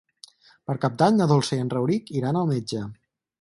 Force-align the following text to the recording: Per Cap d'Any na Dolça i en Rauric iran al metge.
Per 0.71 0.75
Cap 0.85 0.95
d'Any 1.01 1.19
na 1.19 1.27
Dolça 1.33 1.59
i 1.59 1.63
en 1.67 1.69
Rauric 1.75 2.11
iran 2.23 2.41
al 2.41 2.51
metge. 2.55 2.83